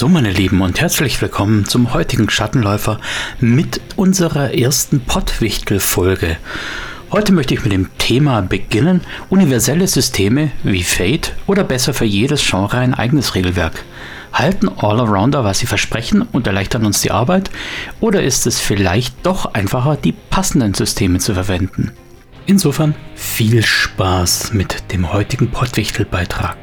[0.00, 2.98] So, meine Lieben, und herzlich willkommen zum heutigen Schattenläufer
[3.38, 6.38] mit unserer ersten Pottwichtel-Folge.
[7.12, 12.42] Heute möchte ich mit dem Thema beginnen: universelle Systeme wie Fate oder besser für jedes
[12.48, 13.84] Genre ein eigenes Regelwerk.
[14.32, 17.50] Halten All-Arounder, was sie versprechen und erleichtern uns die Arbeit?
[18.00, 21.92] Oder ist es vielleicht doch einfacher, die passenden Systeme zu verwenden?
[22.46, 26.56] Insofern viel Spaß mit dem heutigen Pottwichtel-Beitrag.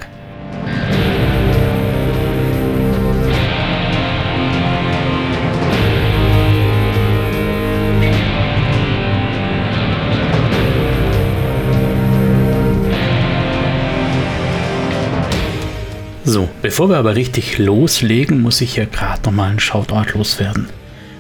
[16.29, 20.67] So, bevor wir aber richtig loslegen, muss ich hier gerade nochmal einen Shoutout loswerden.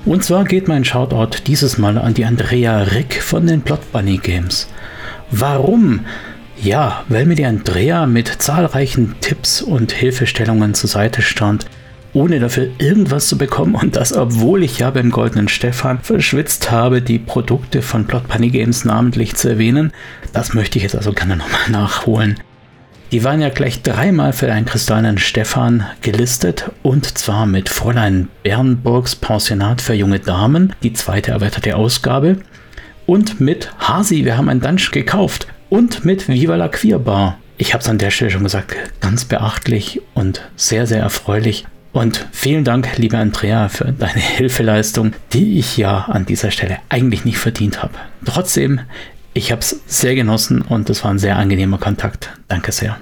[0.03, 4.17] Und zwar geht mein Shoutout dieses Mal an die Andrea Rick von den Plot Bunny
[4.17, 4.67] Games.
[5.31, 6.01] Warum?
[6.61, 11.67] Ja, weil mir die Andrea mit zahlreichen Tipps und Hilfestellungen zur Seite stand,
[12.11, 17.01] ohne dafür irgendwas zu bekommen und das, obwohl ich ja beim Goldenen Stefan verschwitzt habe,
[17.01, 19.93] die Produkte von Plot Bunny Games namentlich zu erwähnen.
[20.33, 22.37] Das möchte ich jetzt also gerne nochmal nachholen.
[23.13, 29.15] Die waren ja gleich dreimal für einen kristallenen Stefan gelistet und zwar mit Fräulein Bernburgs
[29.15, 32.37] Pensionat für junge Damen, die zweite erweiterte Ausgabe,
[33.05, 37.37] und mit Hasi, wir haben ein Dungeon gekauft und mit Viva la Queer Bar.
[37.57, 41.65] Ich habe es an der Stelle schon gesagt, ganz beachtlich und sehr, sehr erfreulich.
[41.93, 47.23] Und vielen Dank, liebe Andrea, für deine Hilfeleistung, die ich ja an dieser Stelle eigentlich
[47.23, 47.93] nicht verdient habe.
[48.25, 48.81] Trotzdem,
[49.37, 52.31] ich habe es sehr genossen und es war ein sehr angenehmer Kontakt.
[52.47, 52.97] Danke sehr.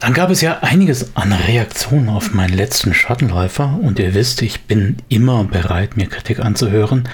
[0.00, 4.62] Dann gab es ja einiges an Reaktionen auf meinen letzten Schattenläufer und ihr wisst, ich
[4.62, 7.08] bin immer bereit, mir Kritik anzuhören.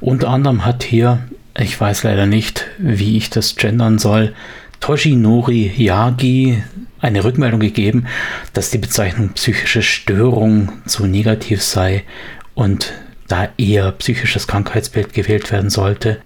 [0.00, 1.20] Unter anderem hat hier,
[1.58, 4.34] ich weiß leider nicht, wie ich das gendern soll,
[4.80, 6.62] Toshinori Yagi
[7.00, 8.06] eine Rückmeldung gegeben,
[8.52, 12.04] dass die Bezeichnung psychische Störung zu negativ sei
[12.54, 12.92] und
[13.28, 16.20] da eher psychisches Krankheitsbild gewählt werden sollte.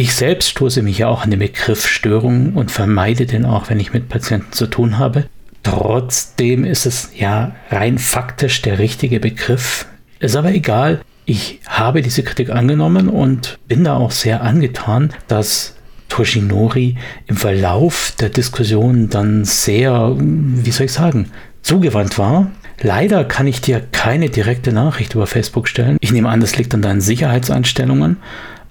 [0.00, 3.80] Ich selbst stoße mich ja auch an den Begriff Störung und vermeide den auch, wenn
[3.80, 5.24] ich mit Patienten zu tun habe.
[5.64, 9.86] Trotzdem ist es ja rein faktisch der richtige Begriff.
[10.20, 11.00] Ist aber egal.
[11.24, 15.74] Ich habe diese Kritik angenommen und bin da auch sehr angetan, dass
[16.08, 21.32] Toshinori im Verlauf der Diskussion dann sehr, wie soll ich sagen,
[21.62, 22.52] zugewandt war.
[22.80, 25.96] Leider kann ich dir keine direkte Nachricht über Facebook stellen.
[26.00, 28.18] Ich nehme an, das liegt an deinen Sicherheitseinstellungen.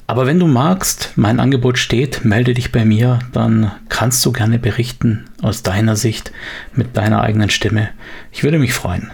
[0.09, 4.57] Aber wenn du magst, mein Angebot steht, melde dich bei mir, dann kannst du gerne
[4.57, 6.31] berichten aus deiner Sicht
[6.73, 7.89] mit deiner eigenen Stimme.
[8.31, 9.11] Ich würde mich freuen.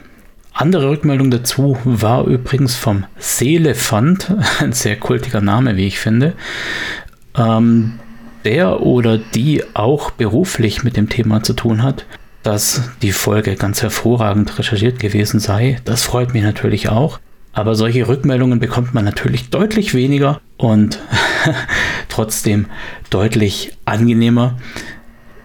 [0.53, 6.33] Andere Rückmeldung dazu war übrigens vom Seelefant, ein sehr kultiger Name, wie ich finde,
[7.35, 7.99] ähm,
[8.45, 12.05] der oder die auch beruflich mit dem Thema zu tun hat,
[12.43, 15.79] dass die Folge ganz hervorragend recherchiert gewesen sei.
[15.85, 17.19] Das freut mich natürlich auch.
[17.53, 20.99] Aber solche Rückmeldungen bekommt man natürlich deutlich weniger und
[22.09, 22.65] trotzdem
[23.11, 24.57] deutlich angenehmer.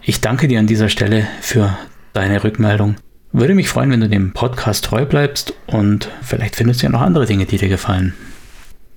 [0.03, 1.77] Ich danke dir an dieser Stelle für
[2.15, 2.97] deine Rückmeldung.
[3.31, 7.03] Würde mich freuen, wenn du dem Podcast treu bleibst und vielleicht findest du ja noch
[7.03, 8.15] andere Dinge, die dir gefallen.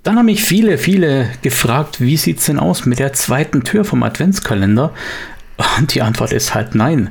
[0.04, 3.84] Dann haben mich viele, viele gefragt, wie sieht es denn aus mit der zweiten Tür
[3.84, 4.94] vom Adventskalender?
[5.78, 7.10] Und die Antwort ist halt nein.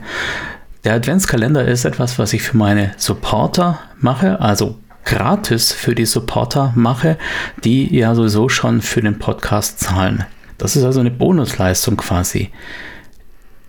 [0.84, 6.72] Der Adventskalender ist etwas, was ich für meine Supporter mache, also gratis für die Supporter
[6.77, 7.19] mache,
[7.65, 10.25] die ja sowieso schon für den Podcast zahlen.
[10.59, 12.50] Das ist also eine Bonusleistung quasi.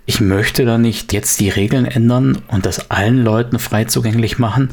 [0.06, 4.72] Ich möchte da nicht jetzt die Regeln ändern und das allen Leuten frei zugänglich machen.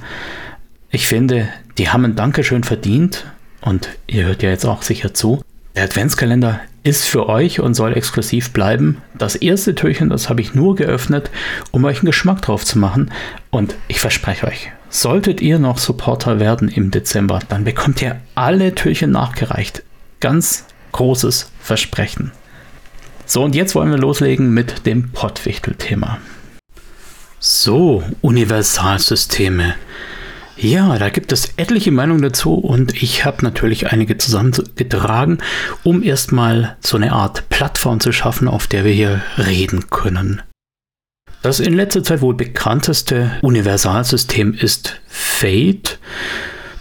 [0.91, 3.27] Ich finde, die haben ein Dankeschön verdient
[3.61, 5.43] und ihr hört ja jetzt auch sicher zu.
[5.77, 8.99] Der Adventskalender ist für euch und soll exklusiv bleiben.
[9.17, 11.31] Das erste Türchen, das habe ich nur geöffnet,
[11.71, 13.13] um euch einen Geschmack drauf zu machen.
[13.51, 18.75] Und ich verspreche euch, solltet ihr noch Supporter werden im Dezember, dann bekommt ihr alle
[18.75, 19.83] Türchen nachgereicht.
[20.21, 22.33] Ganz großes Versprechen.
[23.27, 26.19] So, und jetzt wollen wir loslegen mit dem Pottwichtel-Thema.
[27.39, 29.75] So, Universalsysteme.
[30.57, 35.39] Ja, da gibt es etliche Meinungen dazu und ich habe natürlich einige zusammengetragen,
[35.85, 40.43] um erstmal so eine Art Plattform zu schaffen, auf der wir hier reden können.
[41.43, 45.99] Das in letzter Zeit wohl bekannteste Universalsystem ist Fate.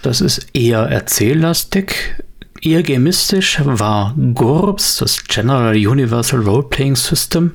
[0.02, 2.16] Das ist eher erzähllastig.
[2.62, 7.52] Eher gemistisch war GURPS, das General Universal Role Playing System,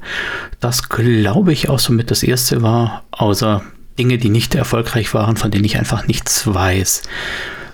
[0.61, 3.63] das glaube ich auch somit das erste war, außer
[3.99, 7.03] Dinge, die nicht erfolgreich waren, von denen ich einfach nichts weiß.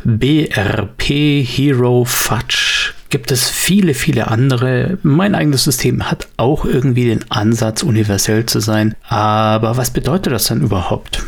[0.05, 4.99] BRP, Hero, Fudge, gibt es viele, viele andere.
[5.03, 8.95] Mein eigenes System hat auch irgendwie den Ansatz, universell zu sein.
[9.09, 11.25] Aber was bedeutet das dann überhaupt?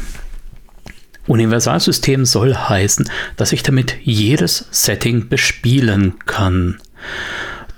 [1.27, 6.79] Universalsystem soll heißen, dass ich damit jedes Setting bespielen kann.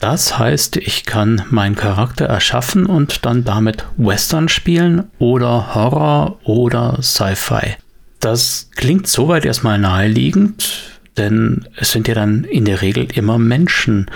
[0.00, 6.98] Das heißt, ich kann meinen Charakter erschaffen und dann damit Western spielen oder Horror oder
[7.00, 7.76] Sci-Fi.
[8.18, 14.06] Das klingt soweit erstmal naheliegend, denn es sind ja dann in der Regel immer Menschen.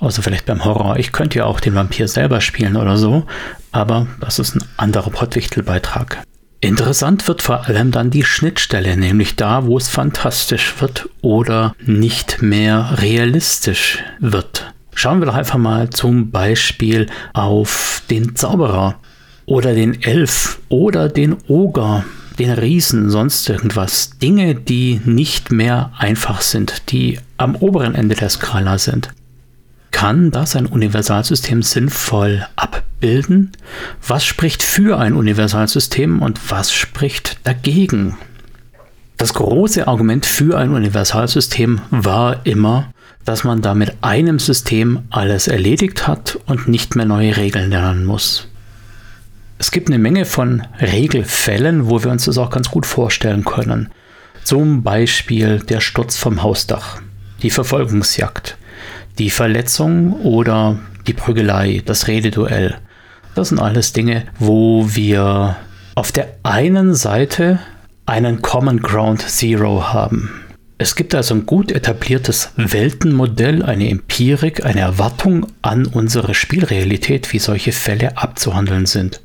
[0.00, 0.98] Also vielleicht beim Horror.
[0.98, 3.24] Ich könnte ja auch den Vampir selber spielen oder so,
[3.72, 6.22] aber das ist ein anderer Pottwichtelbeitrag.
[6.60, 12.42] Interessant wird vor allem dann die Schnittstelle, nämlich da, wo es fantastisch wird oder nicht
[12.42, 14.72] mehr realistisch wird.
[14.94, 18.98] Schauen wir doch einfach mal zum Beispiel auf den Zauberer
[19.44, 22.04] oder den Elf oder den Oger,
[22.38, 24.18] den Riesen, sonst irgendwas.
[24.18, 29.10] Dinge, die nicht mehr einfach sind, die am oberen Ende der Skala sind.
[29.90, 33.52] Kann das ein Universalsystem sinnvoll abbilden?
[34.06, 38.16] Was spricht für ein Universalsystem und was spricht dagegen?
[39.16, 42.92] Das große Argument für ein Universalsystem war immer,
[43.24, 48.04] dass man da mit einem System alles erledigt hat und nicht mehr neue Regeln lernen
[48.04, 48.48] muss.
[49.58, 53.88] Es gibt eine Menge von Regelfällen, wo wir uns das auch ganz gut vorstellen können.
[54.44, 57.00] Zum Beispiel der Sturz vom Hausdach,
[57.42, 58.58] die Verfolgungsjagd,
[59.18, 62.76] die Verletzung oder die Prügelei, das Rededuell.
[63.34, 65.56] Das sind alles Dinge, wo wir
[65.94, 67.58] auf der einen Seite
[68.04, 70.30] einen Common Ground Zero haben.
[70.78, 77.38] Es gibt also ein gut etabliertes Weltenmodell, eine Empirik, eine Erwartung an unsere Spielrealität, wie
[77.38, 79.22] solche Fälle abzuhandeln sind.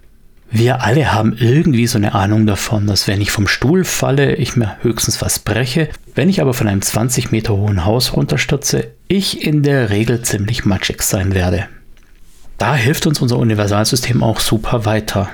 [0.53, 4.57] Wir alle haben irgendwie so eine Ahnung davon, dass wenn ich vom Stuhl falle, ich
[4.57, 5.87] mir höchstens was breche.
[6.13, 10.65] Wenn ich aber von einem 20 Meter hohen Haus runterstürze, ich in der Regel ziemlich
[10.65, 11.67] matschig sein werde.
[12.57, 15.29] Da hilft uns unser Universalsystem auch super weiter.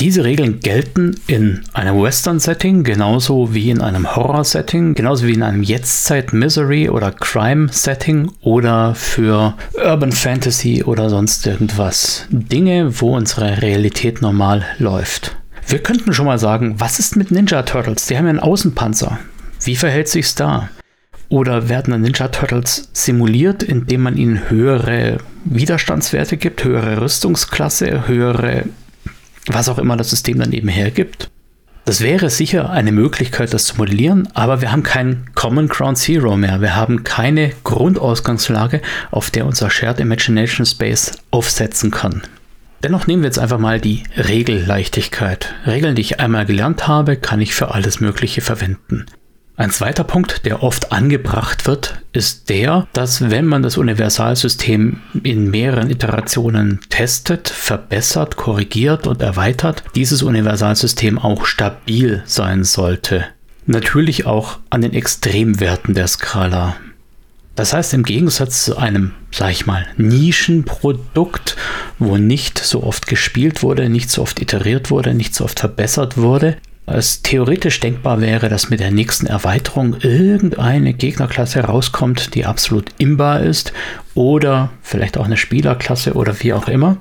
[0.00, 5.62] Diese Regeln gelten in einem Western-Setting genauso wie in einem Horror-Setting, genauso wie in einem
[5.62, 12.26] Jetztzeit-Misery- oder Crime-Setting oder für Urban Fantasy oder sonst irgendwas.
[12.30, 15.36] Dinge, wo unsere Realität normal läuft.
[15.68, 18.06] Wir könnten schon mal sagen, was ist mit Ninja Turtles?
[18.06, 19.20] Die haben ja einen Außenpanzer.
[19.62, 20.70] Wie verhält sich's da?
[21.28, 28.64] Oder werden Ninja Turtles simuliert, indem man ihnen höhere Widerstandswerte gibt, höhere Rüstungsklasse, höhere
[29.46, 31.30] was auch immer das System dann eben hergibt.
[31.86, 36.34] Das wäre sicher eine Möglichkeit, das zu modellieren, aber wir haben keinen Common Ground Zero
[36.34, 36.62] mehr.
[36.62, 38.80] Wir haben keine Grundausgangslage,
[39.10, 42.22] auf der unser Shared Imagination Space aufsetzen kann.
[42.82, 45.54] Dennoch nehmen wir jetzt einfach mal die Regelleichtigkeit.
[45.66, 49.06] Regeln, die ich einmal gelernt habe, kann ich für alles Mögliche verwenden.
[49.56, 55.48] Ein zweiter Punkt, der oft angebracht wird, ist der, dass wenn man das Universalsystem in
[55.48, 63.26] mehreren Iterationen testet, verbessert, korrigiert und erweitert, dieses Universalsystem auch stabil sein sollte.
[63.66, 66.74] Natürlich auch an den Extremwerten der Skala.
[67.54, 71.56] Das heißt, im Gegensatz zu einem, sag ich mal, Nischenprodukt,
[72.00, 76.16] wo nicht so oft gespielt wurde, nicht so oft iteriert wurde, nicht so oft verbessert
[76.16, 82.90] wurde, es theoretisch denkbar wäre, dass mit der nächsten Erweiterung irgendeine Gegnerklasse rauskommt, die absolut
[82.98, 83.72] imbar ist
[84.14, 86.98] oder vielleicht auch eine Spielerklasse oder wie auch immer,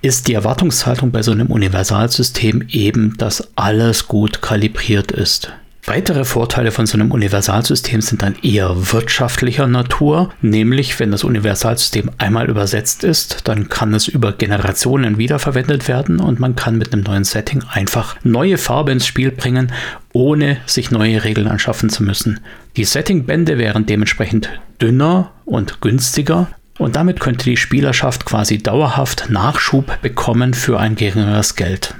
[0.00, 5.52] ist die Erwartungshaltung bei so einem Universalsystem eben, dass alles gut kalibriert ist.
[5.86, 12.10] Weitere Vorteile von so einem Universalsystem sind dann eher wirtschaftlicher Natur, nämlich wenn das Universalsystem
[12.16, 17.02] einmal übersetzt ist, dann kann es über Generationen wiederverwendet werden und man kann mit einem
[17.02, 19.72] neuen Setting einfach neue Farbe ins Spiel bringen,
[20.14, 22.40] ohne sich neue Regeln anschaffen zu müssen.
[22.78, 24.48] Die Settingbände wären dementsprechend
[24.80, 26.48] dünner und günstiger
[26.78, 31.94] und damit könnte die Spielerschaft quasi dauerhaft Nachschub bekommen für ein geringeres Geld.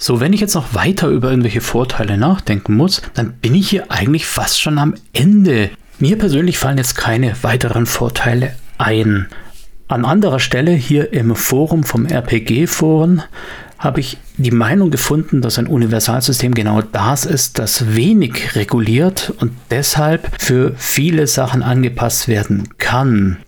[0.00, 3.90] So, wenn ich jetzt noch weiter über irgendwelche Vorteile nachdenken muss, dann bin ich hier
[3.90, 5.70] eigentlich fast schon am Ende.
[5.98, 9.26] Mir persönlich fallen jetzt keine weiteren Vorteile ein.
[9.88, 13.24] An anderer Stelle hier im Forum vom RPG-Foren
[13.76, 19.50] habe ich die Meinung gefunden, dass ein Universalsystem genau das ist, das wenig reguliert und
[19.70, 23.38] deshalb für viele Sachen angepasst werden kann.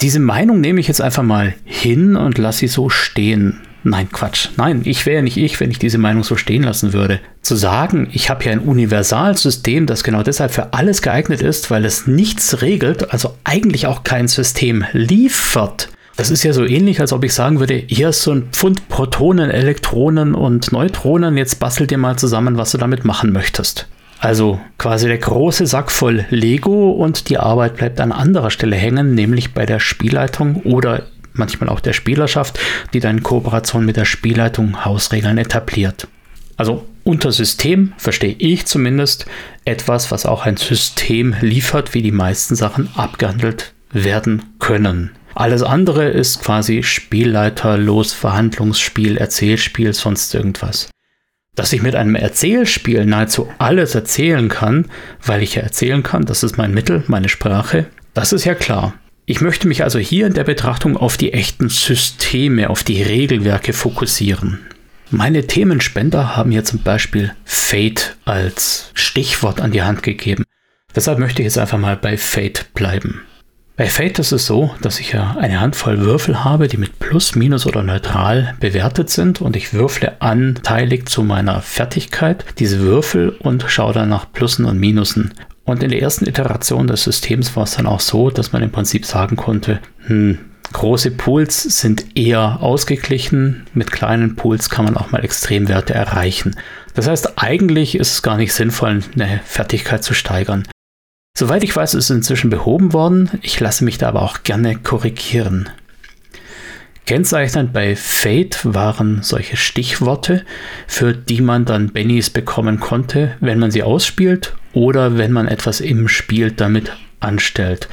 [0.00, 3.60] Diese Meinung nehme ich jetzt einfach mal hin und lasse sie so stehen.
[3.82, 4.48] Nein, Quatsch.
[4.56, 7.20] Nein, ich wäre nicht ich, wenn ich diese Meinung so stehen lassen würde.
[7.40, 11.84] Zu sagen, ich habe hier ein Universalsystem, das genau deshalb für alles geeignet ist, weil
[11.84, 15.88] es nichts regelt, also eigentlich auch kein System liefert.
[16.16, 18.88] Das ist ja so ähnlich, als ob ich sagen würde, hier ist so ein Pfund
[18.88, 23.86] Protonen, Elektronen und Neutronen, jetzt bastel dir mal zusammen, was du damit machen möchtest.
[24.18, 29.14] Also quasi der große Sack voll Lego und die Arbeit bleibt an anderer Stelle hängen,
[29.14, 31.04] nämlich bei der Spielleitung oder
[31.40, 32.60] manchmal auch der Spielerschaft,
[32.92, 36.06] die dann in Kooperation mit der Spielleitung Hausregeln etabliert.
[36.56, 39.26] Also unter System verstehe ich zumindest
[39.64, 45.10] etwas, was auch ein System liefert, wie die meisten Sachen abgehandelt werden können.
[45.34, 50.90] Alles andere ist quasi Spielleiterlos, Verhandlungsspiel, Erzählspiel, sonst irgendwas.
[51.54, 54.86] Dass ich mit einem Erzählspiel nahezu alles erzählen kann,
[55.24, 58.94] weil ich ja erzählen kann, das ist mein Mittel, meine Sprache, das ist ja klar.
[59.30, 63.72] Ich möchte mich also hier in der Betrachtung auf die echten Systeme, auf die Regelwerke
[63.72, 64.58] fokussieren.
[65.12, 70.42] Meine Themenspender haben hier zum Beispiel Fate als Stichwort an die Hand gegeben.
[70.96, 73.20] Deshalb möchte ich jetzt einfach mal bei Fate bleiben.
[73.76, 77.36] Bei Fate ist es so, dass ich ja eine Handvoll Würfel habe, die mit Plus,
[77.36, 83.64] Minus oder Neutral bewertet sind und ich würfle anteilig zu meiner Fertigkeit diese Würfel und
[83.68, 85.32] schaue dann nach Plussen und Minusen.
[85.70, 88.72] Und in der ersten Iteration des Systems war es dann auch so, dass man im
[88.72, 90.36] Prinzip sagen konnte, hm,
[90.72, 96.56] große Pools sind eher ausgeglichen, mit kleinen Pools kann man auch mal Extremwerte erreichen.
[96.94, 100.66] Das heißt, eigentlich ist es gar nicht sinnvoll, eine Fertigkeit zu steigern.
[101.38, 103.30] Soweit ich weiß, ist es inzwischen behoben worden.
[103.40, 105.68] Ich lasse mich da aber auch gerne korrigieren.
[107.10, 110.44] Kennzeichnend bei Fate waren solche Stichworte,
[110.86, 115.80] für die man dann Bennies bekommen konnte, wenn man sie ausspielt oder wenn man etwas
[115.80, 117.88] im Spiel damit anstellt.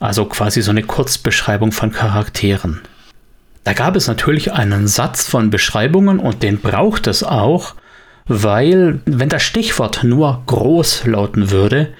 [0.00, 2.80] Also quasi so eine Kurzbeschreibung von Charakteren.
[3.62, 7.74] Da gab es natürlich einen Satz von Beschreibungen und den braucht es auch,
[8.26, 11.92] weil wenn das Stichwort nur groß lauten würde,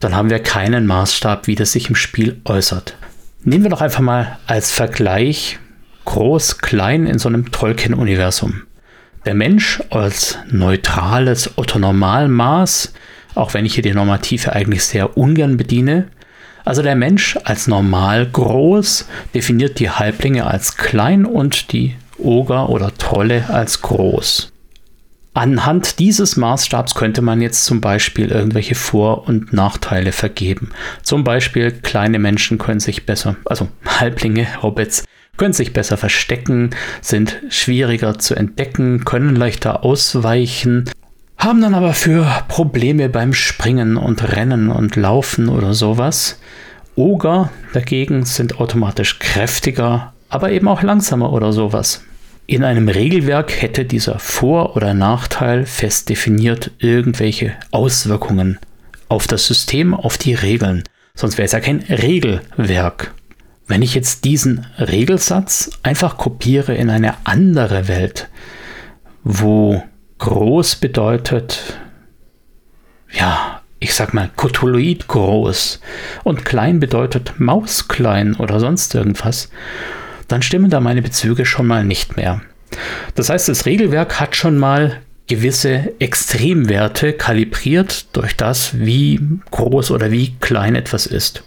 [0.00, 2.96] dann haben wir keinen Maßstab, wie das sich im Spiel äußert.
[3.42, 5.58] Nehmen wir doch einfach mal als Vergleich
[6.04, 8.62] groß, klein in so einem Tolkien-Universum.
[9.24, 12.92] Der Mensch als neutrales Otto-Normalmaß,
[13.34, 16.08] auch wenn ich hier die Normative eigentlich sehr ungern bediene,
[16.64, 22.94] also der Mensch als normal groß definiert die Halblinge als klein und die Oger oder
[22.94, 24.50] Trolle als groß.
[25.34, 30.70] Anhand dieses Maßstabs könnte man jetzt zum Beispiel irgendwelche Vor- und Nachteile vergeben.
[31.02, 35.04] Zum Beispiel kleine Menschen können sich besser, also Halblinge, Hobbits,
[35.36, 40.90] können sich besser verstecken, sind schwieriger zu entdecken, können leichter ausweichen,
[41.36, 46.40] haben dann aber für Probleme beim Springen und Rennen und Laufen oder sowas.
[46.96, 52.02] Oger dagegen sind automatisch kräftiger, aber eben auch langsamer oder sowas.
[52.46, 58.58] In einem Regelwerk hätte dieser Vor- oder Nachteil fest definiert irgendwelche Auswirkungen
[59.08, 60.84] auf das System, auf die Regeln.
[61.14, 63.14] Sonst wäre es ja kein Regelwerk.
[63.66, 68.28] Wenn ich jetzt diesen Regelsatz einfach kopiere in eine andere Welt,
[69.22, 69.82] wo
[70.18, 71.78] groß bedeutet,
[73.10, 75.80] ja, ich sag mal, Cthulhuid groß
[76.24, 79.50] und klein bedeutet Mausklein oder sonst irgendwas,
[80.28, 82.42] dann stimmen da meine Bezüge schon mal nicht mehr.
[83.14, 90.10] Das heißt, das Regelwerk hat schon mal gewisse Extremwerte kalibriert durch das, wie groß oder
[90.10, 91.44] wie klein etwas ist.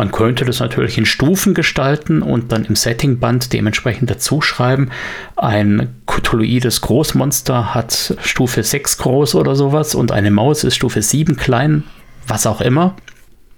[0.00, 4.90] Man könnte das natürlich in Stufen gestalten und dann im Settingband dementsprechend dazuschreiben.
[5.36, 11.36] Ein Cthulhuides Großmonster hat Stufe 6 groß oder sowas und eine Maus ist Stufe 7
[11.36, 11.82] klein,
[12.26, 12.96] was auch immer.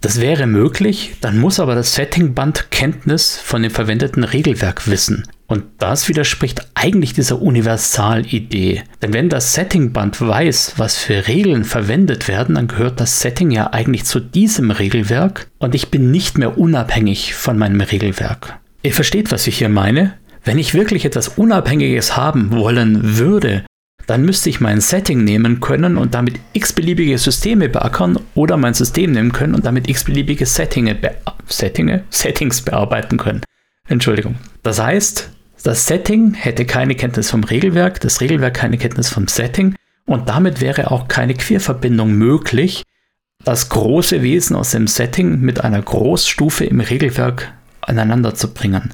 [0.01, 5.29] Das wäre möglich, dann muss aber das Settingband Kenntnis von dem verwendeten Regelwerk wissen.
[5.53, 8.85] Und das widerspricht eigentlich dieser Universalidee.
[9.03, 13.71] Denn wenn das Settingband weiß, was für Regeln verwendet werden, dann gehört das Setting ja
[13.71, 18.61] eigentlich zu diesem Regelwerk und ich bin nicht mehr unabhängig von meinem Regelwerk.
[18.83, 20.15] Ihr versteht, was ich hier meine?
[20.43, 23.67] Wenn ich wirklich etwas Unabhängiges haben wollen würde,
[24.07, 29.13] dann müsste ich mein Setting nehmen können und damit x-beliebige Systeme beackern oder mein System
[29.13, 30.47] nehmen können und damit x-beliebige?
[30.47, 30.95] Settings
[32.63, 33.43] bearbeiten können.
[33.87, 34.37] Entschuldigung.
[34.63, 35.29] Das heißt,
[35.63, 39.75] das Setting hätte keine Kenntnis vom Regelwerk, das Regelwerk keine Kenntnis vom Setting
[40.07, 42.83] und damit wäre auch keine Querverbindung möglich,
[43.45, 48.93] das große Wesen aus dem Setting mit einer Großstufe im Regelwerk aneinander zu bringen.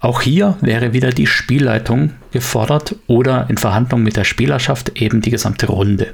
[0.00, 5.30] Auch hier wäre wieder die Spielleitung gefordert oder in Verhandlung mit der Spielerschaft eben die
[5.30, 6.12] gesamte Runde.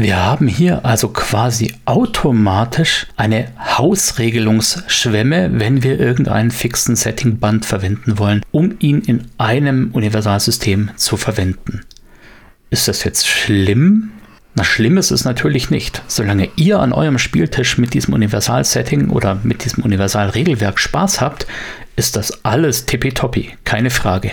[0.00, 8.40] Wir haben hier also quasi automatisch eine Hausregelungsschwemme, wenn wir irgendeinen fixen Settingband verwenden wollen,
[8.50, 11.82] um ihn in einem Universalsystem zu verwenden.
[12.70, 14.12] Ist das jetzt schlimm?
[14.54, 16.00] Na, schlimm ist es natürlich nicht.
[16.06, 21.46] Solange ihr an eurem Spieltisch mit diesem Universal-Setting oder mit diesem Universal-Regelwerk Spaß habt,
[21.96, 24.32] ist das alles tippitoppi, keine Frage.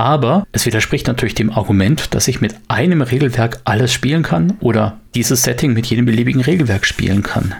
[0.00, 4.98] Aber es widerspricht natürlich dem Argument, dass ich mit einem Regelwerk alles spielen kann oder
[5.14, 7.54] dieses Setting mit jedem beliebigen Regelwerk spielen kann.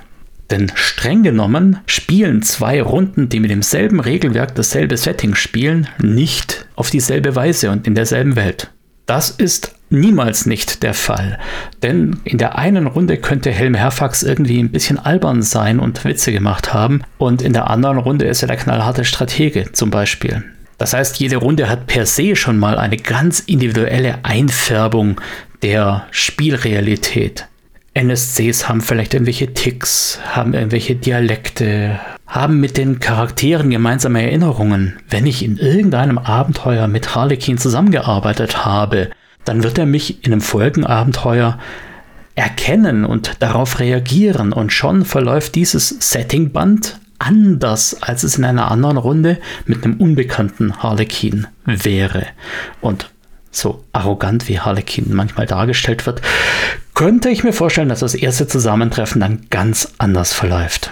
[0.50, 6.88] Denn streng genommen spielen zwei Runden, die mit demselben Regelwerk dasselbe Setting spielen, nicht auf
[6.88, 8.70] dieselbe Weise und in derselben Welt.
[9.04, 11.38] Das ist niemals nicht der Fall.
[11.82, 16.32] Denn in der einen Runde könnte Helm Herfax irgendwie ein bisschen albern sein und Witze
[16.32, 17.02] gemacht haben.
[17.18, 20.42] Und in der anderen Runde ist er der knallharte Stratege zum Beispiel.
[20.80, 25.20] Das heißt, jede Runde hat per se schon mal eine ganz individuelle Einfärbung
[25.60, 27.46] der Spielrealität.
[27.92, 34.96] NSCs haben vielleicht irgendwelche Ticks, haben irgendwelche Dialekte, haben mit den Charakteren gemeinsame Erinnerungen.
[35.06, 39.10] Wenn ich in irgendeinem Abenteuer mit Harlequin zusammengearbeitet habe,
[39.44, 41.58] dann wird er mich in einem Folgenabenteuer
[42.36, 48.96] erkennen und darauf reagieren und schon verläuft dieses Settingband anders, als es in einer anderen
[48.96, 52.26] Runde mit einem unbekannten Harlequin wäre.
[52.80, 53.10] Und
[53.52, 56.22] so arrogant wie Harlequin manchmal dargestellt wird,
[56.94, 60.90] könnte ich mir vorstellen, dass das erste Zusammentreffen dann ganz anders verläuft.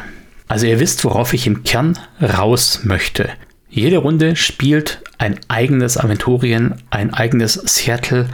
[0.48, 3.28] Also ihr wisst, worauf ich im Kern raus möchte.
[3.68, 8.28] Jede Runde spielt ein eigenes Aventurien, ein eigenes Seattle,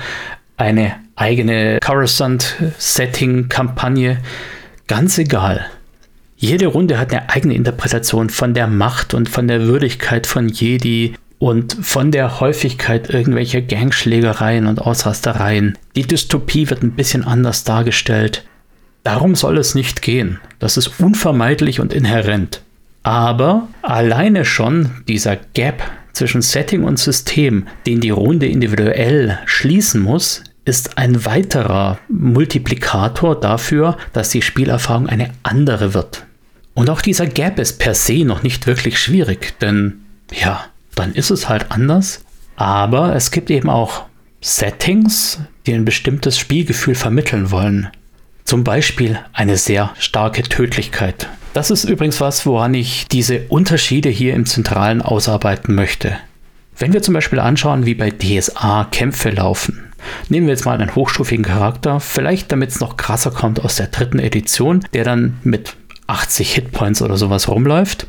[0.56, 4.18] eine eigene Coruscant-Setting-Kampagne.
[4.86, 5.66] Ganz egal.
[6.44, 11.14] Jede Runde hat eine eigene Interpretation von der Macht und von der Würdigkeit von Jedi
[11.38, 15.78] und von der Häufigkeit irgendwelcher Gangschlägereien und Ausrastereien.
[15.96, 18.44] Die Dystopie wird ein bisschen anders dargestellt.
[19.04, 20.38] Darum soll es nicht gehen.
[20.58, 22.60] Das ist unvermeidlich und inhärent.
[23.02, 25.82] Aber alleine schon dieser Gap
[26.12, 33.96] zwischen Setting und System, den die Runde individuell schließen muss, ist ein weiterer Multiplikator dafür,
[34.12, 36.26] dass die Spielerfahrung eine andere wird.
[36.75, 40.64] Und auch dieser Gap ist per se noch nicht wirklich schwierig, denn ja,
[40.95, 42.25] dann ist es halt anders.
[42.57, 44.04] Aber es gibt eben auch
[44.40, 47.88] Settings, die ein bestimmtes Spielgefühl vermitteln wollen.
[48.45, 51.29] Zum Beispiel eine sehr starke Tödlichkeit.
[51.55, 56.16] Das ist übrigens was, woran ich diese Unterschiede hier im Zentralen ausarbeiten möchte.
[56.77, 59.92] Wenn wir zum Beispiel anschauen, wie bei DSA Kämpfe laufen,
[60.29, 63.87] nehmen wir jetzt mal einen hochstufigen Charakter, vielleicht damit es noch krasser kommt aus der
[63.87, 65.77] dritten Edition, der dann mit
[66.14, 68.07] 80 Hitpoints oder sowas rumläuft.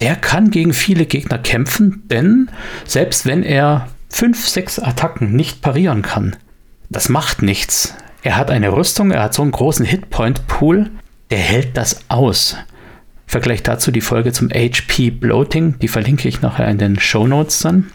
[0.00, 2.50] Der kann gegen viele Gegner kämpfen, denn
[2.84, 6.36] selbst wenn er 5, 6 Attacken nicht parieren kann,
[6.88, 7.94] das macht nichts.
[8.22, 10.90] Er hat eine Rüstung, er hat so einen großen Hitpoint-Pool,
[11.30, 12.56] der hält das aus.
[13.26, 17.58] Vergleich dazu die Folge zum HP Bloating, die verlinke ich nachher in den Show Notes
[17.58, 17.90] dann.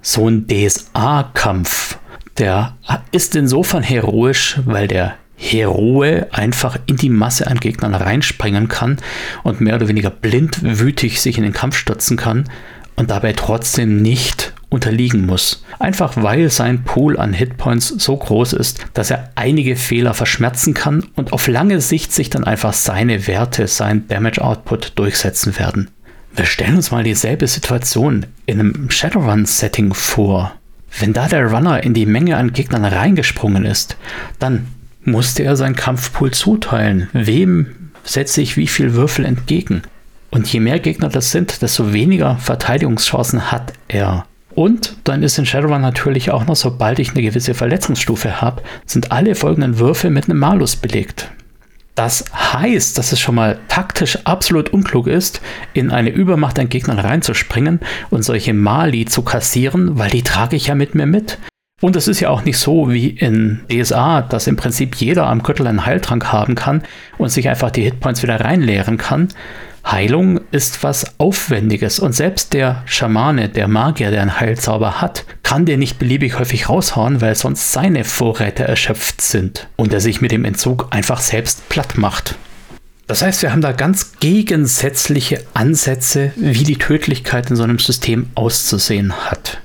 [0.00, 1.98] So ein DSA-Kampf,
[2.38, 2.76] der
[3.12, 8.98] ist insofern heroisch, weil der Heroe einfach in die Masse an Gegnern reinspringen kann
[9.42, 12.44] und mehr oder weniger blindwütig sich in den Kampf stürzen kann
[12.94, 15.64] und dabei trotzdem nicht unterliegen muss.
[15.80, 21.04] Einfach weil sein Pool an Hitpoints so groß ist, dass er einige Fehler verschmerzen kann
[21.16, 25.90] und auf lange Sicht sich dann einfach seine Werte, sein Damage Output durchsetzen werden.
[26.36, 30.52] Wir stellen uns mal dieselbe Situation in einem Shadowrun-Setting vor.
[31.00, 33.96] Wenn da der Runner in die Menge an Gegnern reingesprungen ist,
[34.38, 34.68] dann
[35.04, 37.08] musste er seinen Kampfpool zuteilen.
[37.12, 39.82] Wem setze ich wie viel Würfel entgegen?
[40.30, 44.24] Und je mehr Gegner das sind, desto weniger Verteidigungschancen hat er.
[44.54, 49.12] Und dann ist in Shadowrun natürlich auch noch, sobald ich eine gewisse Verletzungsstufe habe, sind
[49.12, 51.30] alle folgenden Würfe mit einem Malus belegt.
[51.94, 55.42] Das heißt, dass es schon mal taktisch absolut unklug ist,
[55.74, 60.68] in eine Übermacht an Gegnern reinzuspringen und solche Mali zu kassieren, weil die trage ich
[60.68, 61.38] ja mit mir mit.
[61.82, 65.42] Und es ist ja auch nicht so wie in DSA, dass im Prinzip jeder am
[65.42, 66.84] Gürtel einen Heiltrank haben kann
[67.18, 69.28] und sich einfach die Hitpoints wieder reinleeren kann,
[69.84, 75.66] Heilung ist was Aufwendiges und selbst der Schamane, der Magier, der einen Heilzauber hat, kann
[75.66, 80.30] den nicht beliebig häufig raushauen, weil sonst seine Vorräte erschöpft sind und er sich mit
[80.30, 82.36] dem Entzug einfach selbst platt macht.
[83.08, 88.30] Das heißt, wir haben da ganz gegensätzliche Ansätze, wie die Tödlichkeit in so einem System
[88.36, 89.60] auszusehen hat.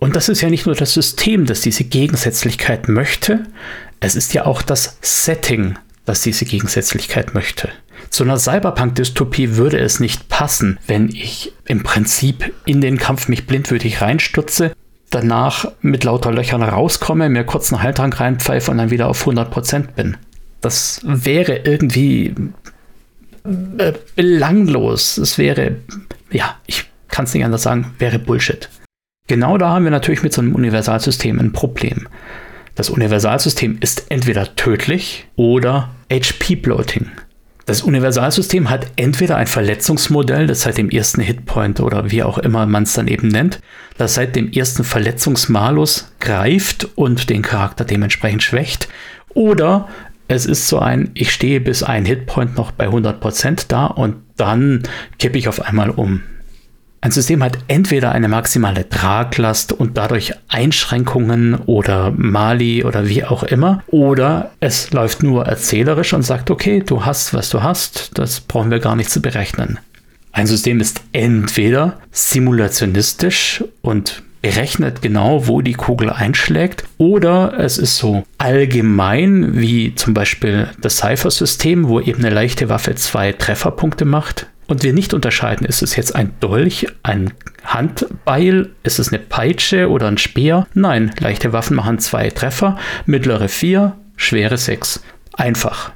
[0.00, 3.44] Und das ist ja nicht nur das System, das diese Gegensätzlichkeit möchte,
[4.00, 7.68] es ist ja auch das Setting, das diese Gegensätzlichkeit möchte.
[8.08, 13.46] Zu einer Cyberpunk-Dystopie würde es nicht passen, wenn ich im Prinzip in den Kampf mich
[13.46, 14.72] blindwürdig reinstürze,
[15.10, 19.88] danach mit lauter Löchern rauskomme, mir kurz einen Heiltrank reinpfeife und dann wieder auf 100%
[19.94, 20.16] bin.
[20.62, 22.34] Das wäre irgendwie
[23.76, 25.18] äh, belanglos.
[25.18, 25.76] Es wäre,
[26.30, 28.70] ja, ich kann es nicht anders sagen, wäre Bullshit.
[29.30, 32.08] Genau da haben wir natürlich mit so einem Universalsystem ein Problem.
[32.74, 37.06] Das Universalsystem ist entweder tödlich oder HP-Bloating.
[37.64, 42.66] Das Universalsystem hat entweder ein Verletzungsmodell, das seit dem ersten Hitpoint oder wie auch immer
[42.66, 43.60] man es dann eben nennt,
[43.98, 48.88] das seit dem ersten Verletzungsmalus greift und den Charakter dementsprechend schwächt,
[49.28, 49.86] oder
[50.26, 54.82] es ist so ein, ich stehe bis ein Hitpoint noch bei 100% da und dann
[55.20, 56.24] kippe ich auf einmal um.
[57.02, 63.42] Ein System hat entweder eine maximale Traglast und dadurch Einschränkungen oder Mali oder wie auch
[63.42, 68.40] immer, oder es läuft nur erzählerisch und sagt, okay, du hast, was du hast, das
[68.40, 69.78] brauchen wir gar nicht zu berechnen.
[70.32, 77.96] Ein System ist entweder simulationistisch und berechnet genau, wo die Kugel einschlägt, oder es ist
[77.96, 84.49] so allgemein wie zum Beispiel das Cypher-System, wo eben eine leichte Waffe zwei Trefferpunkte macht
[84.70, 87.32] und wir nicht unterscheiden, ist es jetzt ein Dolch, ein
[87.64, 90.68] Handbeil, ist es eine Peitsche oder ein Speer?
[90.74, 95.02] Nein, leichte Waffen machen zwei Treffer, mittlere vier, schwere sechs.
[95.32, 95.90] Einfach.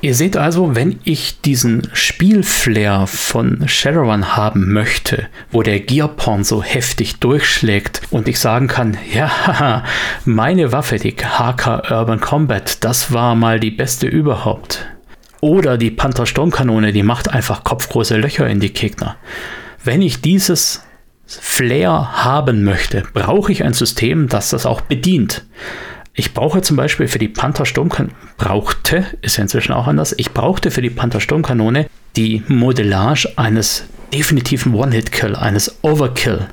[0.00, 6.62] Ihr seht also, wenn ich diesen Spielflair von Shadowrun haben möchte, wo der Gearporn so
[6.62, 9.84] heftig durchschlägt und ich sagen kann, ja,
[10.24, 14.86] meine Waffe, die HK Urban Combat, das war mal die beste überhaupt.
[15.40, 19.16] Oder die Panther Sturmkanone, die macht einfach kopfgroße Löcher in die Gegner.
[19.84, 20.82] Wenn ich dieses
[21.26, 25.44] Flair haben möchte, brauche ich ein System, das das auch bedient.
[26.14, 30.32] Ich brauche zum Beispiel für die Panther Sturmkanone, brauchte, ist ja inzwischen auch anders, ich
[30.32, 36.46] brauchte für die Panther Sturmkanone die Modellage eines definitiven One-Hit-Kill, eines Overkill.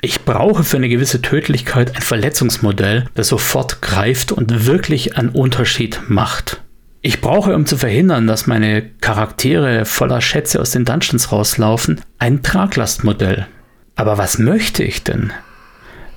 [0.00, 6.00] Ich brauche für eine gewisse Tödlichkeit ein Verletzungsmodell, das sofort greift und wirklich einen Unterschied
[6.08, 6.62] macht.
[7.04, 12.44] Ich brauche, um zu verhindern, dass meine Charaktere voller Schätze aus den Dungeons rauslaufen, ein
[12.44, 13.48] Traglastmodell.
[13.96, 15.32] Aber was möchte ich denn?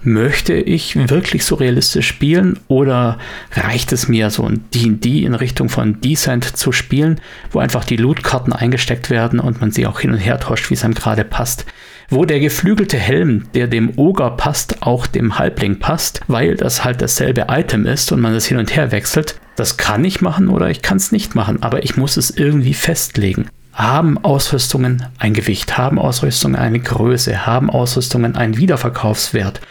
[0.04, 3.18] Möchte ich wirklich so realistisch spielen oder
[3.54, 7.20] reicht es mir, so ein DD in Richtung von Descent zu spielen,
[7.50, 10.76] wo einfach die Lootkarten eingesteckt werden und man sie auch hin und her tauscht, wie
[10.76, 11.66] es einem gerade passt?
[12.10, 17.02] Wo der geflügelte Helm, der dem Oger passt, auch dem Halbling passt, weil das halt
[17.02, 19.40] dasselbe Item ist und man das hin und her wechselt.
[19.56, 22.74] Das kann ich machen oder ich kann es nicht machen, aber ich muss es irgendwie
[22.74, 23.48] festlegen.
[23.74, 29.62] Haben Ausrüstungen ein Gewicht, haben Ausrüstungen eine Größe, haben Ausrüstungen einen Wiederverkaufswert.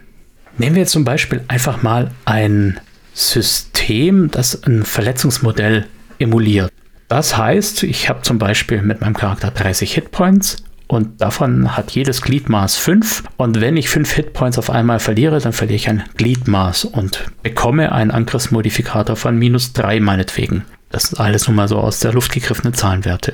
[0.58, 2.80] Nehmen wir zum Beispiel einfach mal ein
[3.14, 5.88] System, das ein Verletzungsmodell
[6.20, 6.72] emuliert.
[7.10, 12.22] Das heißt, ich habe zum Beispiel mit meinem Charakter 30 Hitpoints und davon hat jedes
[12.22, 13.24] Gliedmaß 5.
[13.38, 17.92] Und wenn ich 5 Hitpoints auf einmal verliere, dann verliere ich ein Gliedmaß und bekomme
[17.92, 20.66] einen Angriffsmodifikator von minus 3 meinetwegen.
[20.90, 23.34] Das sind alles nun mal so aus der Luft gegriffene Zahlenwerte.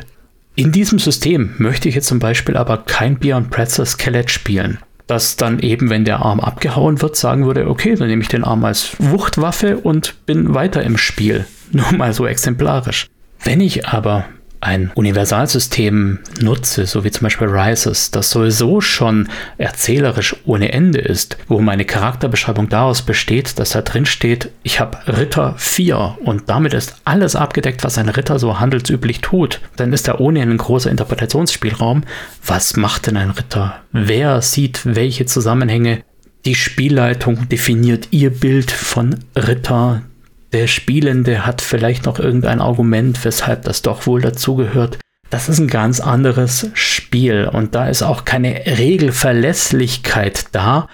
[0.55, 5.35] In diesem System möchte ich jetzt zum Beispiel aber kein Beyond Pretzel Skelett spielen, das
[5.35, 8.63] dann eben, wenn der Arm abgehauen wird, sagen würde, okay, dann nehme ich den Arm
[8.65, 11.45] als Wuchtwaffe und bin weiter im Spiel.
[11.71, 13.07] Nur mal so exemplarisch.
[13.43, 14.25] Wenn ich aber
[14.61, 21.37] ein Universalsystem nutze, so wie zum Beispiel Rises, das sowieso schon erzählerisch ohne Ende ist,
[21.47, 26.73] wo meine Charakterbeschreibung daraus besteht, dass da drin steht, ich habe Ritter 4 und damit
[26.73, 30.91] ist alles abgedeckt, was ein Ritter so handelsüblich tut, dann ist da ohne einen großer
[30.91, 32.03] Interpretationsspielraum.
[32.45, 33.81] Was macht denn ein Ritter?
[33.91, 36.03] Wer sieht welche Zusammenhänge?
[36.45, 40.03] Die Spielleitung definiert ihr Bild von Ritter,
[40.51, 44.97] der Spielende hat vielleicht noch irgendein Argument, weshalb das doch wohl dazugehört.
[45.29, 50.87] Das ist ein ganz anderes Spiel und da ist auch keine Regelverlässlichkeit da,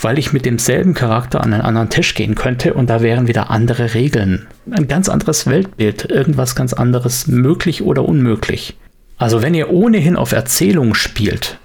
[0.00, 3.50] weil ich mit demselben Charakter an einen anderen Tisch gehen könnte und da wären wieder
[3.50, 4.46] andere Regeln.
[4.70, 8.78] Ein ganz anderes Weltbild, irgendwas ganz anderes möglich oder unmöglich.
[9.18, 11.58] Also wenn ihr ohnehin auf Erzählung spielt,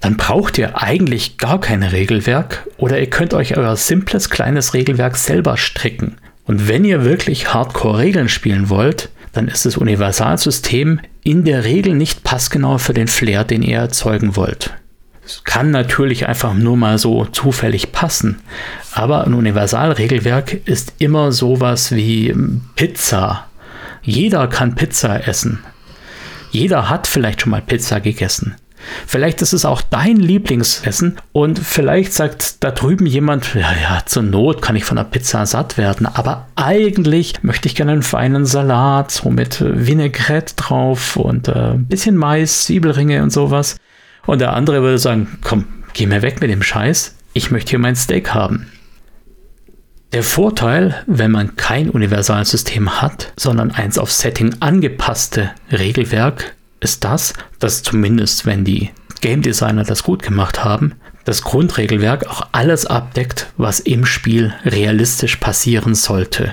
[0.00, 5.16] dann braucht ihr eigentlich gar kein Regelwerk oder ihr könnt euch euer simples kleines Regelwerk
[5.16, 6.16] selber stricken.
[6.46, 12.22] Und wenn ihr wirklich Hardcore-Regeln spielen wollt, dann ist das Universalsystem in der Regel nicht
[12.22, 14.74] passgenau für den Flair, den ihr erzeugen wollt.
[15.26, 18.42] Es kann natürlich einfach nur mal so zufällig passen,
[18.92, 22.34] aber ein Universalregelwerk ist immer sowas wie
[22.76, 23.46] Pizza.
[24.02, 25.60] Jeder kann Pizza essen.
[26.50, 28.54] Jeder hat vielleicht schon mal Pizza gegessen.
[29.06, 34.22] Vielleicht ist es auch dein Lieblingsessen und vielleicht sagt da drüben jemand, ja, ja, zur
[34.22, 38.46] Not kann ich von der Pizza satt werden, aber eigentlich möchte ich gerne einen feinen
[38.46, 43.76] Salat, so mit Vinaigrette drauf und äh, ein bisschen Mais, Zwiebelringe und sowas.
[44.26, 47.78] Und der andere würde sagen, komm, geh mir weg mit dem Scheiß, ich möchte hier
[47.78, 48.70] mein Steak haben.
[50.14, 57.34] Der Vorteil, wenn man kein Universalsystem hat, sondern eins auf Setting angepasste Regelwerk, ist das,
[57.58, 60.92] dass zumindest wenn die Game Designer das gut gemacht haben,
[61.24, 66.52] das Grundregelwerk auch alles abdeckt, was im Spiel realistisch passieren sollte.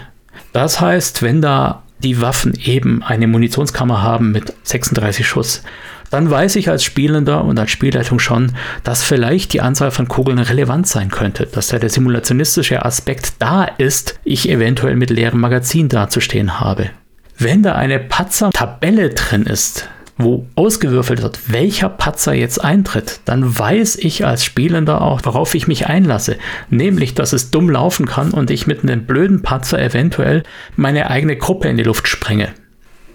[0.54, 5.64] Das heißt, wenn da die Waffen eben eine Munitionskammer haben mit 36 Schuss,
[6.10, 8.52] dann weiß ich als Spielender und als Spielleitung schon,
[8.84, 13.64] dass vielleicht die Anzahl von Kugeln relevant sein könnte, dass da der simulationistische Aspekt da
[13.64, 16.90] ist, ich eventuell mit leerem Magazin dazustehen habe.
[17.38, 23.98] Wenn da eine Patzer-Tabelle drin ist, wo ausgewürfelt wird, welcher Patzer jetzt eintritt, dann weiß
[23.98, 26.38] ich als Spielender auch, worauf ich mich einlasse.
[26.70, 30.44] Nämlich, dass es dumm laufen kann und ich mit einem blöden Patzer eventuell
[30.76, 32.50] meine eigene Gruppe in die Luft sprenge.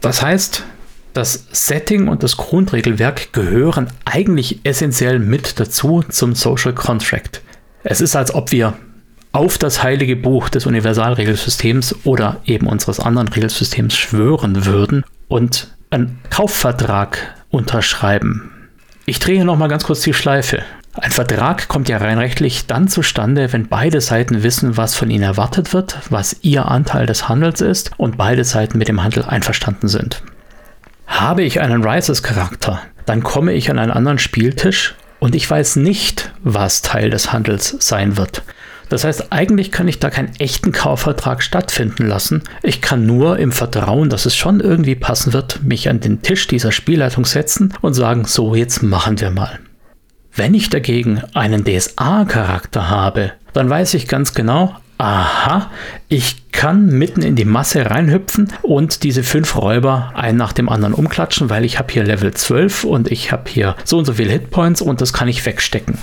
[0.00, 0.64] Das heißt,
[1.12, 7.40] das Setting und das Grundregelwerk gehören eigentlich essentiell mit dazu zum Social Contract.
[7.85, 8.74] Es ist, als ob wir
[9.32, 16.18] auf das heilige Buch des Universalregelsystems oder eben unseres anderen Regelsystems schwören würden und einen
[16.31, 18.53] Kaufvertrag unterschreiben.
[19.05, 20.62] Ich drehe noch mal ganz kurz die Schleife.
[20.94, 25.25] Ein Vertrag kommt ja rein rechtlich dann zustande, wenn beide Seiten wissen, was von ihnen
[25.25, 29.88] erwartet wird, was ihr Anteil des Handels ist und beide Seiten mit dem Handel einverstanden
[29.88, 30.22] sind.
[31.07, 36.33] Habe ich einen Rises-Charakter, dann komme ich an einen anderen Spieltisch und ich weiß nicht,
[36.42, 38.42] was Teil des Handels sein wird.
[38.88, 42.42] Das heißt, eigentlich kann ich da keinen echten Kaufvertrag stattfinden lassen.
[42.62, 46.46] Ich kann nur im Vertrauen, dass es schon irgendwie passen wird, mich an den Tisch
[46.46, 49.59] dieser Spielleitung setzen und sagen, so jetzt machen wir mal.
[50.35, 55.70] Wenn ich dagegen einen DSA-Charakter habe, dann weiß ich ganz genau, aha,
[56.09, 60.94] ich kann mitten in die Masse reinhüpfen und diese fünf Räuber einen nach dem anderen
[60.94, 64.33] umklatschen, weil ich habe hier Level 12 und ich habe hier so und so viele
[64.33, 65.99] Hitpoints und das kann ich wegstecken.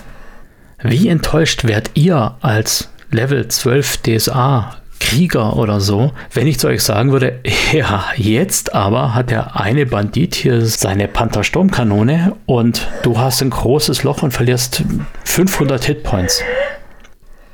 [0.86, 6.84] Wie enttäuscht wärt ihr als Level 12 DSA Krieger oder so, wenn ich zu euch
[6.84, 7.40] sagen würde,
[7.72, 14.04] ja, jetzt aber hat der eine Bandit hier seine Panther-Sturmkanone und du hast ein großes
[14.04, 14.84] Loch und verlierst
[15.24, 16.42] 500 Hitpoints.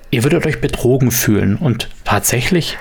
[0.09, 2.79] Ihr würdet euch betrogen fühlen und tatsächlich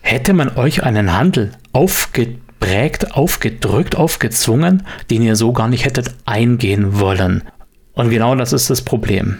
[0.00, 6.98] hätte man euch einen Handel aufgeprägt, aufgedrückt, aufgezwungen, den ihr so gar nicht hättet eingehen
[6.98, 7.44] wollen.
[7.98, 9.38] Und genau das ist das Problem.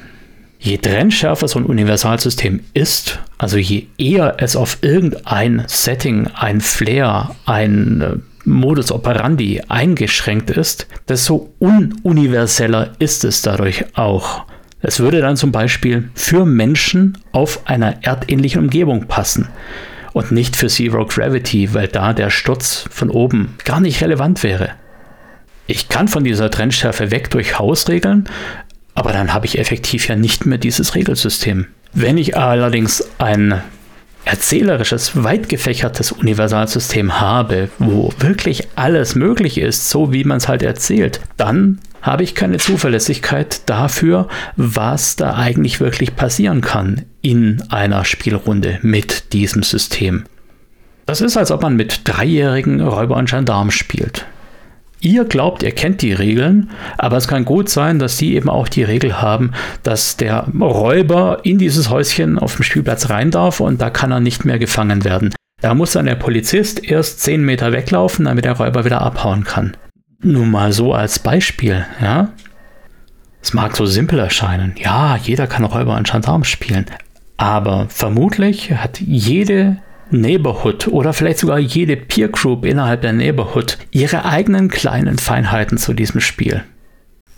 [0.58, 7.36] Je trennschärfer so ein Universalsystem ist, also je eher es auf irgendein Setting, ein Flair,
[7.46, 14.42] ein äh, Modus operandi eingeschränkt ist, desto ununiverseller ist es dadurch auch.
[14.80, 19.46] Es würde dann zum Beispiel für Menschen auf einer erdähnlichen Umgebung passen
[20.14, 24.70] und nicht für Zero Gravity, weil da der Sturz von oben gar nicht relevant wäre.
[25.70, 28.26] Ich kann von dieser Trennschärfe weg durch Hausregeln,
[28.94, 31.66] aber dann habe ich effektiv ja nicht mehr dieses Regelsystem.
[31.92, 33.60] Wenn ich allerdings ein
[34.24, 40.62] erzählerisches, weit gefächertes Universalsystem habe, wo wirklich alles möglich ist, so wie man es halt
[40.62, 48.06] erzählt, dann habe ich keine Zuverlässigkeit dafür, was da eigentlich wirklich passieren kann in einer
[48.06, 50.24] Spielrunde mit diesem System.
[51.04, 54.24] Das ist, als ob man mit dreijährigen Räuber und Gendarmen spielt.
[55.00, 58.68] Ihr glaubt, ihr kennt die Regeln, aber es kann gut sein, dass die eben auch
[58.68, 59.52] die Regel haben,
[59.84, 64.20] dass der Räuber in dieses Häuschen auf dem Spielplatz rein darf und da kann er
[64.20, 65.32] nicht mehr gefangen werden.
[65.60, 69.76] Da muss dann der Polizist erst 10 Meter weglaufen, damit der Räuber wieder abhauen kann.
[70.20, 72.32] Nur mal so als Beispiel, ja.
[73.40, 74.74] Es mag so simpel erscheinen.
[74.76, 76.86] Ja, jeder kann Räuber und Gendarm spielen.
[77.36, 79.78] Aber vermutlich hat jede
[80.10, 85.92] Neighborhood oder vielleicht sogar jede Peer Group innerhalb der Neighborhood ihre eigenen kleinen Feinheiten zu
[85.92, 86.64] diesem Spiel.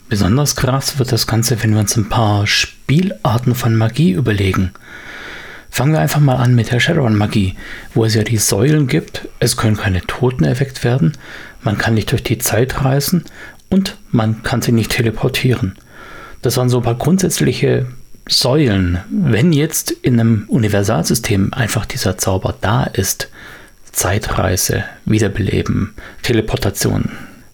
[0.09, 4.72] Besonders krass wird das Ganze, wenn wir uns ein paar Spielarten von Magie überlegen.
[5.70, 7.54] Fangen wir einfach mal an mit der Shadowrun-Magie,
[7.94, 9.28] wo es ja die Säulen gibt.
[9.38, 11.12] Es können keine Toten erweckt werden.
[11.62, 13.24] man kann nicht durch die Zeit reisen
[13.68, 15.76] und man kann sich nicht teleportieren.
[16.42, 17.87] Das waren so ein paar grundsätzliche
[18.28, 18.98] Säulen.
[19.11, 23.28] Wenn jetzt in einem Universalsystem einfach dieser Zauber da ist,
[23.92, 27.11] Zeitreise, Wiederbeleben, Teleportation,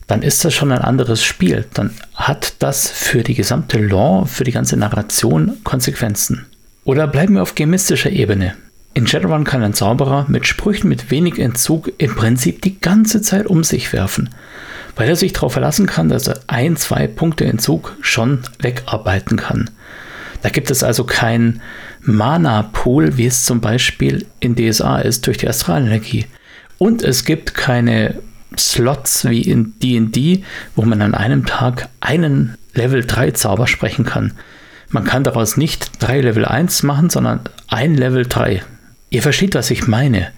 [0.07, 1.65] dann ist das schon ein anderes Spiel.
[1.75, 6.47] Dann hat das für die gesamte Lore, für die ganze Narration Konsequenzen.
[6.85, 8.55] Oder bleiben wir auf gemistischer Ebene.
[8.95, 13.47] In Shadowrun kann ein Zauberer mit Sprüchen mit wenig Entzug im Prinzip die ganze Zeit
[13.47, 14.31] um sich werfen,
[14.95, 19.69] weil er sich darauf verlassen kann, dass er ein, zwei Punkte Entzug schon wegarbeiten kann.
[20.47, 21.61] Da gibt es also kein
[22.03, 26.27] Mana-Pool, wie es zum Beispiel in DSA ist, durch die Astralenergie.
[26.79, 28.23] Und es gibt keine
[28.57, 30.45] Slots wie in DD,
[30.77, 34.35] wo man an einem Tag einen Level 3 Zauber sprechen kann.
[34.89, 38.63] Man kann daraus nicht drei Level 1 machen, sondern ein Level 3.
[39.11, 40.29] Ihr versteht, was ich meine.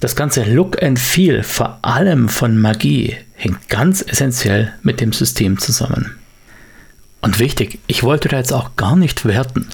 [0.00, 5.56] Das ganze Look and Feel, vor allem von Magie, hängt ganz essentiell mit dem System
[5.56, 6.16] zusammen.
[7.22, 9.68] Und wichtig, ich wollte da jetzt auch gar nicht werten.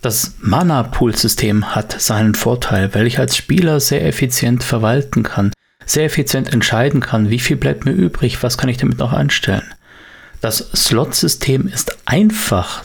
[0.00, 5.52] Das Mana-Pool-System hat seinen Vorteil, weil ich als Spieler sehr effizient verwalten kann,
[5.86, 9.62] sehr effizient entscheiden kann, wie viel bleibt mir übrig, was kann ich damit noch anstellen.
[10.40, 12.84] Das Slot-System ist einfach.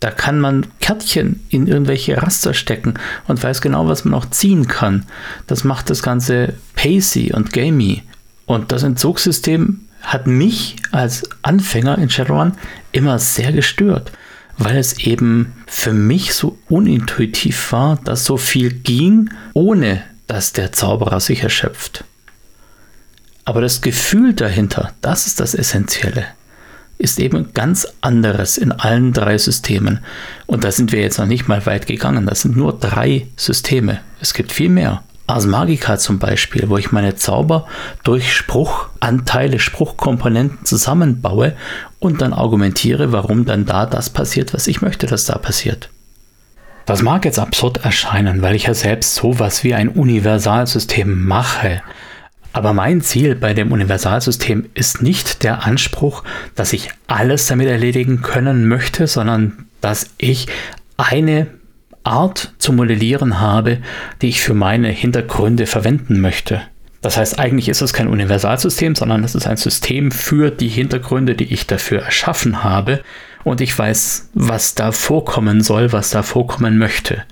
[0.00, 2.94] Da kann man Kärtchen in irgendwelche Raster stecken
[3.28, 5.06] und weiß genau, was man noch ziehen kann.
[5.46, 8.02] Das macht das Ganze pacey und gamey.
[8.44, 12.52] Und das Entzugssystem hat mich als Anfänger in Shadowrun
[12.92, 14.12] immer sehr gestört,
[14.56, 20.70] weil es eben für mich so unintuitiv war, dass so viel ging, ohne dass der
[20.70, 22.04] Zauberer sich erschöpft.
[23.44, 26.24] Aber das Gefühl dahinter, das ist das Essentielle,
[26.98, 30.00] ist eben ganz anderes in allen drei Systemen.
[30.46, 32.26] Und da sind wir jetzt noch nicht mal weit gegangen.
[32.26, 34.00] Das sind nur drei Systeme.
[34.20, 35.02] Es gibt viel mehr.
[35.26, 37.66] Ars Magica zum Beispiel, wo ich meine Zauber
[38.04, 41.54] durch Spruchanteile, Spruchkomponenten zusammenbaue
[41.98, 45.90] und dann argumentiere, warum dann da das passiert, was ich möchte, dass da passiert.
[46.84, 51.82] Das mag jetzt absurd erscheinen, weil ich ja selbst sowas wie ein Universalsystem mache.
[52.52, 56.22] Aber mein Ziel bei dem Universalsystem ist nicht der Anspruch,
[56.54, 60.46] dass ich alles damit erledigen können möchte, sondern dass ich
[60.96, 61.48] eine
[62.06, 63.78] Art zu modellieren habe,
[64.22, 66.62] die ich für meine Hintergründe verwenden möchte.
[67.02, 71.34] Das heißt, eigentlich ist es kein Universalsystem, sondern es ist ein System für die Hintergründe,
[71.34, 73.02] die ich dafür erschaffen habe.
[73.44, 77.22] Und ich weiß, was da vorkommen soll, was da vorkommen möchte.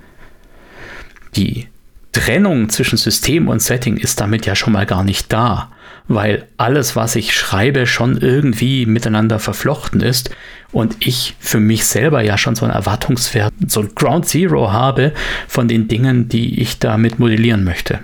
[1.35, 1.67] Die
[2.13, 5.73] Trennung zwischen System und Setting ist damit ja schon mal gar nicht da,
[6.07, 10.31] weil alles, was ich schreibe, schon irgendwie miteinander verflochten ist
[10.71, 15.13] und ich für mich selber ja schon so einen Erwartungswert, so ein Ground Zero habe
[15.49, 18.01] von den Dingen, die ich damit modellieren möchte.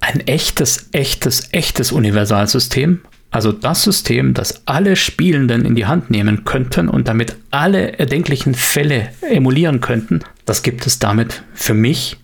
[0.00, 3.00] Ein echtes, echtes, echtes Universalsystem,
[3.30, 8.54] also das System, das alle Spielenden in die Hand nehmen könnten und damit alle erdenklichen
[8.54, 12.16] Fälle emulieren könnten, das gibt es damit für mich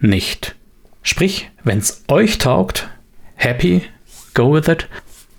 [0.00, 0.54] nicht.
[1.02, 2.88] Sprich, wenn es euch taugt,
[3.34, 3.82] happy,
[4.36, 4.86] go with it.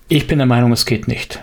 [0.10, 1.40] Ich bin der Meinung, es geht nicht.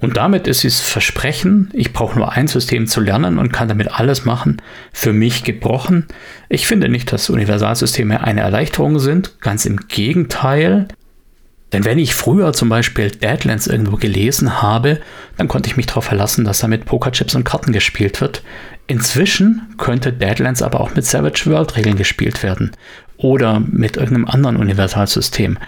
[0.00, 4.00] Und damit ist das Versprechen, ich brauche nur ein System zu lernen und kann damit
[4.00, 6.06] alles machen, für mich gebrochen.
[6.48, 10.88] Ich finde nicht, dass Universalsysteme eine Erleichterung sind, ganz im Gegenteil.
[11.74, 15.00] Denn wenn ich früher zum Beispiel Deadlands irgendwo gelesen habe,
[15.36, 18.42] dann konnte ich mich darauf verlassen, dass da mit Pokerchips und Karten gespielt wird.
[18.86, 22.72] Inzwischen könnte Deadlands aber auch mit Savage World Regeln gespielt werden
[23.18, 25.58] oder mit irgendeinem anderen Universalsystem.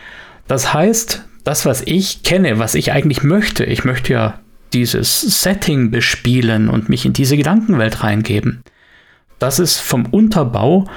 [0.48, 4.40] Das heißt, das, was ich kenne, was ich eigentlich möchte, ich möchte ja
[4.72, 8.62] dieses Setting bespielen und mich in diese Gedankenwelt reingeben.
[9.38, 10.88] Das ist vom Unterbau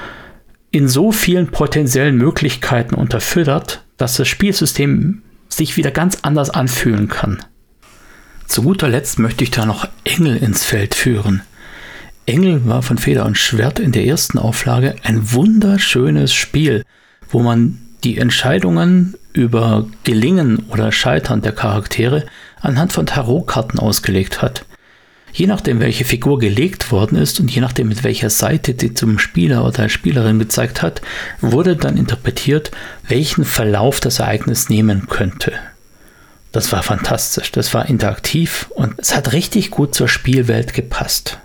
[0.72, 7.40] in so vielen potenziellen Möglichkeiten unterfüttert, dass das Spielsystem sich wieder ganz anders anfühlen kann.
[8.48, 11.42] Zu guter Letzt möchte ich da noch Engel ins Feld führen.
[12.26, 16.84] Engel war von Feder und Schwert in der ersten Auflage ein wunderschönes Spiel,
[17.30, 22.26] wo man die Entscheidungen über Gelingen oder Scheitern der Charaktere
[22.62, 24.64] anhand von Tarotkarten ausgelegt hat.
[25.34, 29.20] Je nachdem, welche Figur gelegt worden ist und je nachdem, mit welcher Seite die zum
[29.20, 31.02] Spieler oder Spielerin gezeigt hat,
[31.42, 32.72] wurde dann interpretiert,
[33.08, 35.52] welchen Verlauf das Ereignis nehmen könnte.
[36.54, 41.40] Das war fantastisch, das war interaktiv und es hat richtig gut zur Spielwelt gepasst.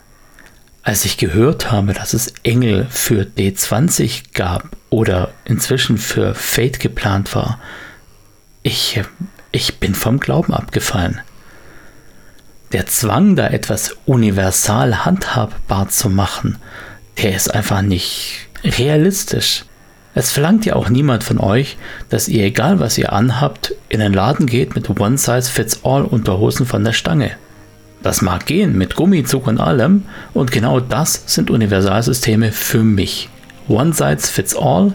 [0.83, 7.35] Als ich gehört habe, dass es Engel für D20 gab oder inzwischen für Fate geplant
[7.35, 7.61] war,
[8.62, 9.01] ich,
[9.53, 11.20] ich bin vom Glauben abgefallen.
[12.72, 16.57] Der Zwang, da etwas universal handhabbar zu machen,
[17.18, 19.64] der ist einfach nicht realistisch.
[20.14, 21.76] Es verlangt ja auch niemand von euch,
[22.09, 27.37] dass ihr, egal was ihr anhabt, in den Laden geht mit One-Size-Fits-All-Unterhosen von der Stange.
[28.03, 33.28] Das mag gehen mit Gummizug und allem und genau das sind Universalsysteme für mich.
[33.68, 34.94] One Size Fits All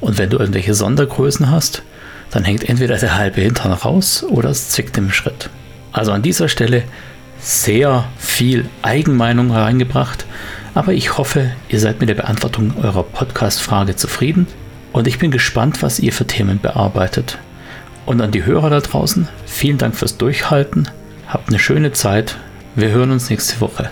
[0.00, 1.82] und wenn du irgendwelche Sondergrößen hast,
[2.30, 5.50] dann hängt entweder der halbe Hintern raus oder es zwickt im Schritt.
[5.92, 6.82] Also an dieser Stelle
[7.38, 10.24] sehr viel Eigenmeinung reingebracht,
[10.74, 14.46] aber ich hoffe, ihr seid mit der Beantwortung eurer Podcast-Frage zufrieden
[14.92, 17.38] und ich bin gespannt, was ihr für Themen bearbeitet.
[18.06, 20.88] Und an die Hörer da draußen, vielen Dank fürs Durchhalten,
[21.34, 22.36] habt eine schöne Zeit,
[22.76, 23.90] wir hören uns nächste Woche.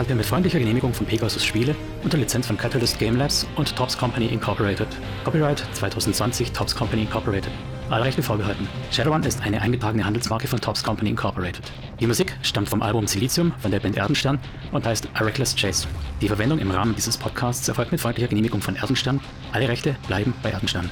[0.00, 3.98] Inhalte mit freundlicher Genehmigung von Pegasus Spiele unter Lizenz von Catalyst Game Labs und Tops
[3.98, 4.88] Company Incorporated.
[5.24, 7.52] Copyright 2020 Tops Company Incorporated.
[7.90, 8.66] Alle Rechte vorbehalten.
[8.90, 11.70] Shadowrun ist eine eingetragene Handelsmarke von Tops Company Incorporated.
[12.00, 14.38] Die Musik stammt vom Album Silizium von der Band Erdenstern
[14.72, 15.86] und heißt A Reckless Chase.
[16.22, 19.20] Die Verwendung im Rahmen dieses Podcasts erfolgt mit freundlicher Genehmigung von Erdenstern.
[19.52, 20.88] Alle Rechte bleiben bei Erdenstern.